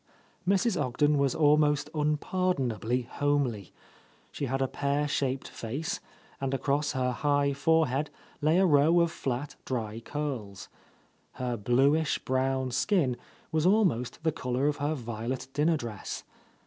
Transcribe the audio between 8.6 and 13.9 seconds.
row of flat, dry curls. Her blu ish brown skin was